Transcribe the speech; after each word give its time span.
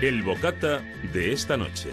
El 0.00 0.22
bocata 0.22 0.80
de 1.12 1.32
esta 1.32 1.56
noche. 1.56 1.90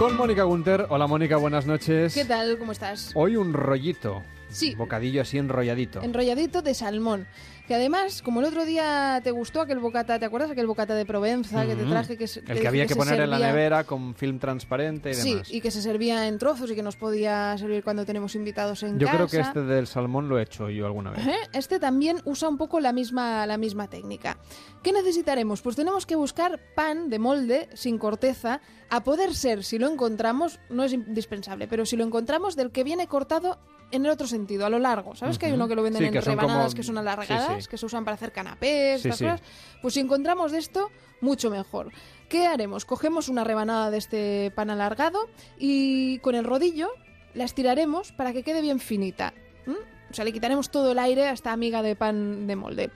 Con 0.00 0.16
Mónica 0.16 0.42
Gunter. 0.42 0.86
Hola 0.88 1.06
Mónica, 1.06 1.36
buenas 1.36 1.64
noches. 1.64 2.12
¿Qué 2.12 2.24
tal? 2.24 2.58
¿Cómo 2.58 2.72
estás? 2.72 3.12
Hoy 3.14 3.36
un 3.36 3.52
rollito. 3.52 4.24
Sí. 4.48 4.74
Bocadillo 4.74 5.22
así 5.22 5.38
enrolladito. 5.38 6.02
Enrolladito 6.02 6.62
de 6.62 6.74
salmón. 6.74 7.26
Que 7.66 7.74
además, 7.74 8.22
como 8.22 8.38
el 8.38 8.46
otro 8.46 8.64
día 8.64 9.20
te 9.24 9.32
gustó 9.32 9.60
aquel 9.60 9.80
bocata, 9.80 10.20
¿te 10.20 10.24
acuerdas 10.24 10.52
aquel 10.52 10.68
bocata 10.68 10.94
de 10.94 11.04
Provenza 11.04 11.66
que 11.66 11.74
te 11.74 11.84
Mm. 11.84 11.90
traje? 11.90 12.16
Que, 12.16 12.24
es- 12.24 12.36
El 12.36 12.60
que 12.60 12.68
había 12.68 12.84
que 12.84 12.90
se 12.94 12.96
poner 12.96 13.18
en 13.20 13.28
la 13.28 13.38
servía- 13.38 13.52
nevera 13.52 13.82
con 13.84 14.14
film 14.14 14.38
transparente 14.38 15.10
y 15.10 15.14
Sí, 15.14 15.30
demás. 15.32 15.52
y 15.52 15.60
que 15.60 15.72
se 15.72 15.82
servía 15.82 16.28
en 16.28 16.38
trozos 16.38 16.70
y 16.70 16.76
que 16.76 16.82
nos 16.84 16.94
podía 16.94 17.58
servir 17.58 17.82
cuando 17.82 18.06
tenemos 18.06 18.36
invitados 18.36 18.84
en 18.84 19.00
Yo 19.00 19.06
casa. 19.06 19.16
creo 19.16 19.28
que 19.28 19.40
este 19.40 19.62
del 19.62 19.88
salmón 19.88 20.28
lo 20.28 20.38
he 20.38 20.42
hecho 20.44 20.70
yo 20.70 20.86
alguna 20.86 21.10
vez. 21.10 21.18
Ajá, 21.20 21.32
Este 21.54 21.80
también 21.80 22.18
usa 22.24 22.48
un 22.48 22.56
poco 22.56 22.78
la 22.78 22.92
misma, 22.92 23.44
la 23.46 23.58
misma 23.58 23.88
técnica. 23.88 24.38
¿Qué 24.84 24.92
necesitaremos? 24.92 25.60
Pues 25.60 25.74
tenemos 25.74 26.06
que 26.06 26.14
buscar 26.14 26.60
pan 26.76 27.10
de 27.10 27.18
molde 27.18 27.68
sin 27.74 27.98
corteza, 27.98 28.60
a 28.90 29.02
poder 29.02 29.34
ser, 29.34 29.64
si 29.64 29.80
lo 29.80 29.88
encontramos, 29.88 30.60
no 30.70 30.84
es 30.84 30.92
indispensable, 30.92 31.66
pero 31.66 31.84
si 31.84 31.96
lo 31.96 32.04
encontramos 32.04 32.54
del 32.54 32.70
que 32.70 32.84
viene 32.84 33.08
cortado 33.08 33.58
en 33.90 34.04
el 34.04 34.10
otro 34.12 34.26
sentido, 34.28 34.35
a 34.64 34.68
lo 34.70 34.78
largo. 34.78 35.14
¿Sabes 35.16 35.38
que 35.38 35.46
hay 35.46 35.52
uno 35.52 35.66
que 35.68 35.74
lo 35.74 35.82
venden 35.82 36.00
Sí, 36.00 36.06
en 36.06 36.12
que 36.12 36.20
rebanadas 36.20 36.66
como- 36.66 36.74
que 36.76 36.82
son 36.82 36.98
alargadas, 36.98 37.56
sí, 37.56 37.62
sí. 37.62 37.68
que 37.68 37.78
se 37.78 37.86
usan 37.86 38.04
para 38.04 38.14
hacer 38.16 38.32
canapés, 38.32 39.04
estas 39.04 39.18
cosas? 39.18 39.40
Pues 39.82 39.94
si 39.94 40.00
encontramos 40.00 40.52
de 40.52 40.58
esto, 40.58 40.90
mucho 41.20 41.50
mejor. 41.50 41.90
¿Qué 42.28 42.46
haremos? 42.46 42.84
Cogemos 42.84 43.28
una 43.28 43.44
rebanada 43.44 43.90
de 43.90 43.98
este 43.98 44.52
pan 44.54 44.70
alargado 44.70 45.28
y 45.58 46.18
con 46.18 46.34
el 46.34 46.44
rodillo 46.44 46.90
la 47.34 47.44
estiraremos 47.44 48.12
para 48.12 48.32
que 48.32 48.42
quede 48.42 48.60
bien 48.60 48.80
finita. 48.80 49.32
¿m? 49.66 49.76
O 50.10 50.14
sea, 50.14 50.24
le 50.24 50.32
quitaremos 50.32 50.70
todo 50.70 50.92
el 50.92 50.98
aire 50.98 51.26
a 51.26 51.32
esta 51.32 51.52
amiga 51.52 51.82
de 51.82 51.96
pan 51.96 52.46
de 52.46 52.56
molde. 52.56 52.90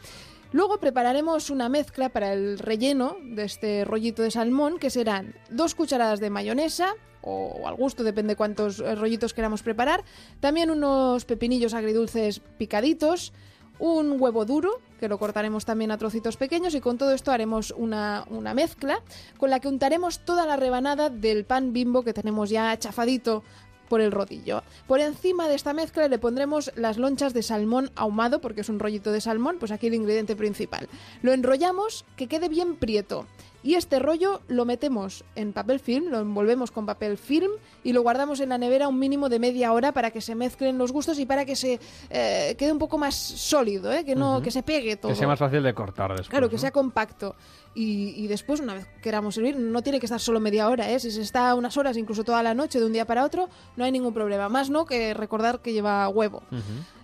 Luego 0.53 0.79
prepararemos 0.79 1.51
una 1.51 1.69
mezcla 1.69 2.09
para 2.09 2.33
el 2.33 2.59
relleno 2.59 3.17
de 3.23 3.45
este 3.45 3.84
rollito 3.84 4.23
de 4.23 4.33
salmón, 4.33 4.79
que 4.79 4.91
serán 4.91 5.34
dos 5.48 5.77
cucharadas 5.77 6.19
de 6.19 6.29
mayonesa, 6.29 6.95
o 7.23 7.69
al 7.69 7.77
gusto, 7.77 8.03
depende 8.03 8.34
cuántos 8.34 8.81
eh, 8.81 8.95
rollitos 8.95 9.33
queramos 9.33 9.62
preparar. 9.62 10.03
También 10.41 10.71
unos 10.71 11.25
pepinillos 11.25 11.75
agridulces 11.75 12.41
picaditos, 12.59 13.33
un 13.78 14.21
huevo 14.21 14.45
duro, 14.45 14.81
que 14.98 15.09
lo 15.09 15.19
cortaremos 15.19 15.65
también 15.65 15.93
a 15.93 15.98
trocitos 15.98 16.37
pequeños, 16.37 16.75
y 16.75 16.81
con 16.81 16.98
todo 16.98 17.12
esto 17.12 17.31
haremos 17.31 17.71
una, 17.71 18.25
una 18.28 18.53
mezcla 18.53 19.03
con 19.39 19.51
la 19.51 19.61
que 19.61 19.69
untaremos 19.69 20.19
toda 20.21 20.47
la 20.47 20.56
rebanada 20.56 21.11
del 21.11 21.45
pan 21.45 21.73
bimbo 21.73 22.03
que 22.03 22.12
tenemos 22.12 22.51
ya 22.51 22.77
chafadito 22.77 23.45
por 23.91 24.01
el 24.01 24.13
rodillo. 24.13 24.63
Por 24.87 25.01
encima 25.01 25.49
de 25.49 25.57
esta 25.57 25.75
mezcla 25.75 26.07
le 26.09 26.19
pondremos 26.19 26.71
las 26.77 26.97
lonchas 26.97 27.35
de 27.35 27.43
salmón 27.43 27.91
ahumado, 27.97 28.41
porque 28.41 28.63
es 28.63 28.69
un 28.69 28.79
rollito 28.79 29.11
de 29.11 29.21
salmón, 29.21 29.57
pues 29.59 29.73
aquí 29.73 29.89
el 29.89 29.95
ingrediente 29.95 30.37
principal. 30.37 30.89
Lo 31.23 31.33
enrollamos 31.33 32.07
que 32.17 32.29
quede 32.29 32.49
bien 32.49 32.77
prieto. 32.77 33.27
Y 33.62 33.75
este 33.75 33.98
rollo 33.98 34.41
lo 34.48 34.64
metemos 34.64 35.25
en 35.34 35.53
papel 35.53 35.80
film, 35.80 36.08
lo 36.11 36.20
envolvemos 36.20 36.70
con 36.70 36.86
papel 36.86 37.19
film 37.19 37.50
y 37.84 37.92
lo 37.92 38.03
guardamos 38.03 38.41
en 38.41 38.48
la 38.48 38.58
nevera 38.58 38.89
un 38.89 38.98
mínimo 38.98 39.28
de 39.28 39.39
media 39.39 39.72
hora 39.72 39.92
para 39.92 40.11
que 40.11 40.20
se 40.20 40.34
mezclen 40.34 40.78
los 40.78 40.92
gustos 40.92 41.19
y 41.19 41.27
para 41.27 41.44
que 41.44 41.56
se 41.56 41.78
eh, 42.08 42.55
quede 42.58 42.72
un 42.72 42.78
poco 42.78 42.97
más 42.97 43.14
sólido, 43.14 43.92
¿eh? 43.92 44.05
que 44.05 44.16
no 44.16 44.41
que 44.41 44.50
se 44.50 44.62
pegue 44.62 44.97
todo. 44.97 45.12
Que 45.12 45.16
sea 45.16 45.28
más 45.28 45.38
fácil 45.38 45.62
de 45.62 45.75
cortar 45.75 46.11
después. 46.11 46.28
Claro, 46.28 46.48
que 46.48 46.56
¿no? 46.56 46.61
sea 46.61 46.70
compacto. 46.70 47.34
Y, 47.75 48.14
y 48.16 48.27
después, 48.27 48.61
una 48.61 48.75
vez 48.75 48.86
queramos 49.00 49.34
servir, 49.34 49.56
no 49.56 49.83
tiene 49.83 50.00
que 50.00 50.06
estar 50.06 50.19
solo 50.19 50.41
media 50.41 50.69
hora, 50.69 50.91
¿eh? 50.91 50.98
Si 50.98 51.11
se 51.11 51.22
está 51.22 51.55
unas 51.55 51.77
horas, 51.77 51.97
incluso 51.97 52.25
toda 52.25 52.42
la 52.42 52.53
noche, 52.53 52.81
de 52.81 52.86
un 52.86 52.92
día 52.92 53.05
para 53.05 53.25
otro, 53.25 53.48
no 53.77 53.84
hay 53.84 53.92
ningún 53.92 54.12
problema. 54.12 54.48
Más 54.48 54.70
no 54.70 54.86
que 54.86 55.14
recordar 55.14 55.61
que 55.61 55.72
lleva 55.72 56.08
huevo. 56.08 56.42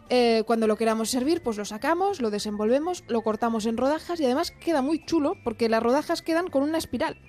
Eh, 0.09 0.45
cuando 0.47 0.67
lo 0.67 0.77
queramos 0.77 1.11
servir, 1.11 1.43
pues 1.43 1.57
lo 1.57 1.65
sacamos, 1.65 2.21
lo 2.21 2.31
desenvolvemos, 2.31 3.03
lo 3.09 3.23
cortamos 3.23 3.67
en 3.67 3.77
rodajas 3.77 4.21
y 4.21 4.25
además 4.25 4.53
queda 4.53 4.81
muy 4.81 5.05
chulo 5.05 5.35
porque 5.43 5.69
las 5.69 5.83
rodajas 5.83 6.23
quedan 6.23 6.49
con 6.49 6.63
una 6.63 6.79
espiral. 6.79 7.21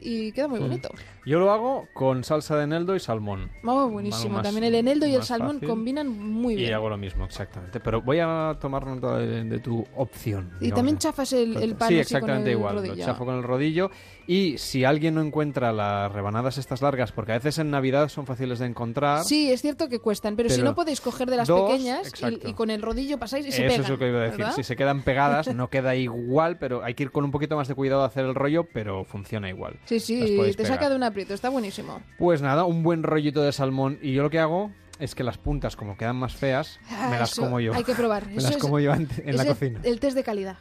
Y 0.00 0.32
queda 0.32 0.48
muy 0.48 0.58
bonito. 0.60 0.88
Yo 1.26 1.38
lo 1.38 1.50
hago 1.52 1.86
con 1.92 2.24
salsa 2.24 2.56
de 2.56 2.64
eneldo 2.64 2.96
y 2.96 3.00
salmón. 3.00 3.50
Oh, 3.64 3.88
buenísimo. 3.88 4.34
Más- 4.34 4.42
También 4.44 4.64
el 4.64 4.74
eneldo 4.76 5.06
y 5.06 5.14
el 5.14 5.22
salmón 5.22 5.56
fácil. 5.56 5.68
combinan 5.68 6.08
muy 6.08 6.54
Y 6.54 6.56
bien. 6.56 6.74
hago 6.74 6.88
lo 6.88 6.96
mismo, 6.96 7.24
exactamente. 7.26 7.80
Pero 7.80 8.00
voy 8.00 8.18
a 8.20 8.56
tomar 8.60 8.86
nota 8.86 9.18
de, 9.18 9.44
de 9.44 9.58
tu 9.58 9.84
opción. 9.96 10.50
Y 10.60 10.64
digamos. 10.66 10.76
también 10.78 10.98
chafas 10.98 11.32
el, 11.34 11.56
el 11.56 11.74
pan 11.74 11.88
Sí, 11.88 11.94
con 11.94 12.00
exactamente 12.00 12.50
el 12.50 12.56
igual. 12.58 12.76
rodillo. 12.76 12.94
Lo 12.96 13.04
chafo 13.04 13.24
con 13.26 13.34
el 13.36 13.42
rodillo. 13.42 13.90
Y 14.26 14.58
si 14.58 14.84
alguien 14.84 15.14
no 15.14 15.22
encuentra 15.22 15.72
las 15.72 16.12
rebanadas 16.12 16.58
estas 16.58 16.82
largas, 16.82 17.12
porque 17.12 17.32
a 17.32 17.36
veces 17.36 17.58
en 17.58 17.70
Navidad 17.70 18.08
son 18.08 18.26
fáciles 18.26 18.58
de 18.58 18.66
encontrar. 18.66 19.24
Sí, 19.24 19.50
es 19.50 19.60
cierto 19.62 19.88
que 19.88 19.98
cuestan, 20.00 20.36
pero, 20.36 20.50
si 20.50 20.60
no 20.62 20.74
podéis 20.74 21.00
coger 21.00 21.28
de 21.30 21.36
las 21.38 21.48
dos, 21.48 21.70
pequeñas 21.70 22.12
y, 22.42 22.48
y 22.50 22.52
con 22.54 22.70
el 22.70 22.82
rodillo 22.82 23.18
pasáis 23.18 23.46
y 23.46 23.52
se 23.52 23.62
Eso 23.66 23.68
pegan. 23.68 23.84
es 23.84 23.88
lo 23.90 23.98
que 23.98 24.08
iba 24.08 24.18
a 24.18 24.22
decir. 24.22 24.38
¿verdad? 24.38 24.54
Si 24.54 24.62
se 24.64 24.76
quedan 24.76 25.02
pegadas, 25.02 25.54
no 25.54 25.68
queda 25.70 25.94
igual, 25.96 26.58
pero 26.58 26.84
hay 26.84 26.94
que 26.94 27.04
ir 27.04 27.10
con 27.10 27.24
un 27.24 27.30
poquito 27.30 27.56
más 27.56 27.68
de 27.68 27.74
cuidado 27.74 28.02
a 28.02 28.06
hacer 28.06 28.24
el 28.26 28.34
rollo, 28.34 28.64
pero 28.72 29.04
funciona 29.04 29.48
igual. 29.48 29.76
Sí, 29.88 30.00
sí, 30.00 30.36
te 30.36 30.54
pegar. 30.64 30.66
saca 30.74 30.90
de 30.90 30.96
un 30.96 31.02
aprieto, 31.02 31.32
está 31.34 31.48
buenísimo. 31.48 32.00
Pues 32.18 32.42
nada, 32.42 32.64
un 32.64 32.82
buen 32.82 33.02
rollito 33.02 33.42
de 33.42 33.52
salmón. 33.52 33.98
Y 34.02 34.12
yo 34.12 34.22
lo 34.22 34.30
que 34.30 34.38
hago 34.38 34.70
es 34.98 35.14
que 35.14 35.24
las 35.24 35.38
puntas, 35.38 35.76
como 35.76 35.96
quedan 35.96 36.16
más 36.16 36.34
feas, 36.34 36.78
Ah, 36.90 37.08
me 37.10 37.18
las 37.18 37.32
eso 37.32 37.42
como 37.42 37.58
yo. 37.60 37.72
Hay 37.74 37.84
que 37.84 37.94
probar. 37.94 38.26
me 38.26 38.32
Eso 38.36 38.48
las 38.48 38.56
es- 38.56 38.62
como 38.62 38.78
yo 38.80 38.92
en, 38.92 39.08
en 39.24 39.36
la 39.36 39.42
el- 39.42 39.48
cocina. 39.48 39.80
El 39.82 39.98
test 40.00 40.14
de 40.16 40.24
calidad. 40.24 40.56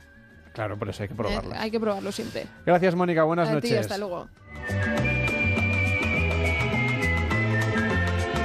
Claro, 0.54 0.78
por 0.80 0.90
eso 0.90 1.04
hay 1.04 1.08
que 1.10 1.14
Eh, 1.14 1.18
probarlas. 1.18 1.60
hay 1.60 1.70
que 1.70 1.80
probarlo 1.80 2.12
siempre. 2.12 2.46
Gracias, 2.66 2.96
Mónica. 2.96 3.24
Buenas 3.24 3.50
a 3.50 3.54
noches. 3.54 3.80
hasta 3.80 3.98
luego. 4.00 4.28